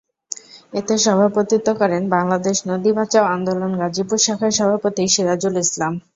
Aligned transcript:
এতে 0.73 0.93
সভাপতিত্ব 1.05 1.67
করেন 1.81 2.03
বাংলাদেশ 2.15 2.57
নদী 2.69 2.91
বাঁচাও 2.97 3.25
আন্দোলন 3.35 3.71
গাজীপুর 3.81 4.19
শাখার 4.25 4.51
সভাপতি 4.59 5.03
সিরাজুল 5.13 5.55
ইসলাম। 5.63 5.93